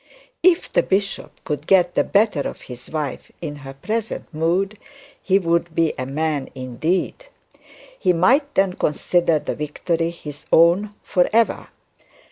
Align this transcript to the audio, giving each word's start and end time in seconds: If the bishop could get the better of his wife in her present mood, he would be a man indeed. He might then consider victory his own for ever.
If 0.41 0.73
the 0.73 0.81
bishop 0.81 1.29
could 1.43 1.67
get 1.67 1.93
the 1.93 2.03
better 2.03 2.39
of 2.39 2.61
his 2.63 2.89
wife 2.89 3.31
in 3.39 3.57
her 3.57 3.75
present 3.75 4.33
mood, 4.33 4.79
he 5.21 5.37
would 5.37 5.75
be 5.75 5.93
a 5.95 6.07
man 6.07 6.49
indeed. 6.55 7.25
He 7.99 8.11
might 8.11 8.55
then 8.55 8.73
consider 8.73 9.37
victory 9.37 10.09
his 10.09 10.47
own 10.51 10.95
for 11.03 11.29
ever. 11.31 11.67